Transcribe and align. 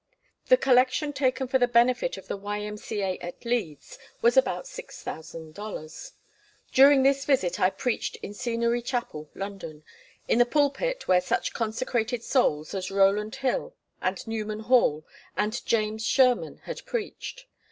The 0.47 0.57
collection 0.57 1.13
taken 1.13 1.47
for 1.47 1.59
the 1.59 1.67
benefit 1.67 2.17
of 2.17 2.27
the 2.27 2.35
Y.M.C.A. 2.35 3.19
at 3.19 3.45
Leeds 3.45 3.99
was 4.19 4.35
about 4.35 4.65
$6,000. 4.65 6.11
During 6.73 7.03
this 7.03 7.23
visit 7.23 7.59
I 7.59 7.69
preached 7.69 8.15
in 8.23 8.33
Scenery 8.33 8.81
Chapel, 8.81 9.29
London, 9.35 9.83
in 10.27 10.39
the 10.39 10.45
pulpit 10.47 11.07
where 11.07 11.21
such 11.21 11.53
consecrated 11.53 12.23
souls 12.23 12.73
as 12.73 12.89
Rowland 12.89 13.35
Hill 13.35 13.75
and 14.01 14.25
Newman 14.27 14.61
Hall 14.61 15.05
and 15.37 15.63
James 15.67 16.03
Sherman 16.03 16.61
had 16.65 16.83
preached. 16.87 17.45